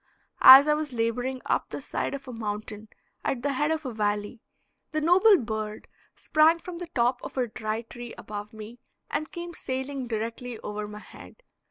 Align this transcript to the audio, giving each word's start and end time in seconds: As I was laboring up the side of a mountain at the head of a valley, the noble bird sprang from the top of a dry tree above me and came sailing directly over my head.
As 0.41 0.67
I 0.67 0.73
was 0.73 0.93
laboring 0.93 1.43
up 1.45 1.69
the 1.69 1.79
side 1.79 2.15
of 2.15 2.27
a 2.27 2.33
mountain 2.33 2.87
at 3.23 3.43
the 3.43 3.53
head 3.53 3.69
of 3.69 3.85
a 3.85 3.93
valley, 3.93 4.41
the 4.89 4.99
noble 4.99 5.37
bird 5.37 5.87
sprang 6.15 6.57
from 6.57 6.77
the 6.77 6.87
top 6.95 7.21
of 7.21 7.37
a 7.37 7.45
dry 7.45 7.83
tree 7.83 8.15
above 8.17 8.51
me 8.51 8.79
and 9.11 9.31
came 9.31 9.53
sailing 9.53 10.07
directly 10.07 10.57
over 10.61 10.87
my 10.87 10.97
head. 10.97 11.43